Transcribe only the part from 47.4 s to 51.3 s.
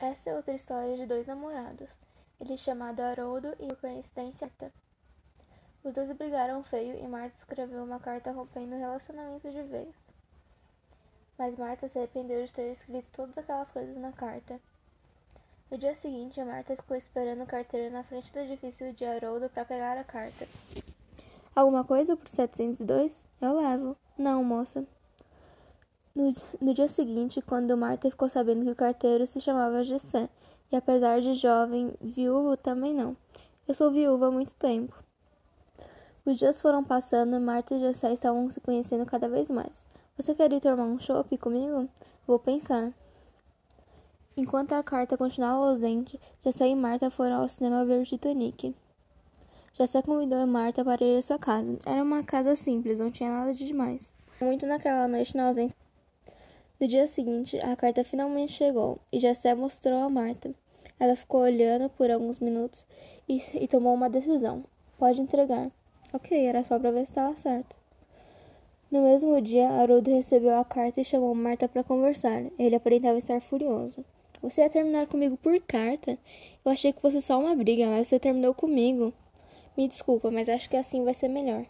ao cinema ver Titanic. Jessé convidou Marta para ir à